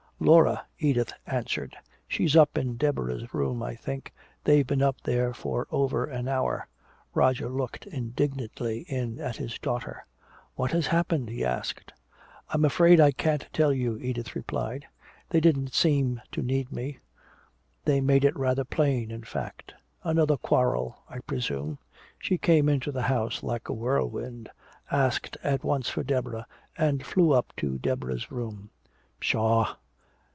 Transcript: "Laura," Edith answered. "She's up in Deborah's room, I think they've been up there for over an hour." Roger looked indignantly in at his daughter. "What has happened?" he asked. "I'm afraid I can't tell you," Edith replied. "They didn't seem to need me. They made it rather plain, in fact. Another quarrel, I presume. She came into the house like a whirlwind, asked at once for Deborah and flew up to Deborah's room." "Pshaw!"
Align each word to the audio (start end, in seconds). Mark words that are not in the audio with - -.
"Laura," 0.23 0.67
Edith 0.77 1.13
answered. 1.25 1.75
"She's 2.07 2.35
up 2.35 2.55
in 2.55 2.77
Deborah's 2.77 3.33
room, 3.33 3.63
I 3.63 3.73
think 3.73 4.13
they've 4.43 4.67
been 4.67 4.83
up 4.83 4.97
there 5.03 5.33
for 5.33 5.65
over 5.71 6.05
an 6.05 6.27
hour." 6.27 6.67
Roger 7.15 7.49
looked 7.49 7.87
indignantly 7.87 8.85
in 8.87 9.19
at 9.19 9.37
his 9.37 9.57
daughter. 9.57 10.05
"What 10.53 10.73
has 10.73 10.85
happened?" 10.85 11.29
he 11.29 11.43
asked. 11.43 11.91
"I'm 12.49 12.63
afraid 12.65 12.99
I 13.01 13.11
can't 13.11 13.47
tell 13.51 13.73
you," 13.73 13.97
Edith 13.97 14.35
replied. 14.35 14.85
"They 15.31 15.39
didn't 15.39 15.73
seem 15.73 16.21
to 16.33 16.43
need 16.43 16.71
me. 16.71 16.99
They 17.85 17.99
made 17.99 18.23
it 18.23 18.37
rather 18.37 18.63
plain, 18.63 19.09
in 19.09 19.23
fact. 19.23 19.73
Another 20.03 20.37
quarrel, 20.37 20.99
I 21.09 21.17
presume. 21.21 21.79
She 22.19 22.37
came 22.37 22.69
into 22.69 22.91
the 22.91 23.01
house 23.01 23.41
like 23.41 23.69
a 23.69 23.73
whirlwind, 23.73 24.51
asked 24.91 25.35
at 25.41 25.63
once 25.63 25.89
for 25.89 26.03
Deborah 26.03 26.45
and 26.77 27.03
flew 27.03 27.31
up 27.31 27.51
to 27.57 27.79
Deborah's 27.79 28.29
room." 28.31 28.69
"Pshaw!" 29.19 29.77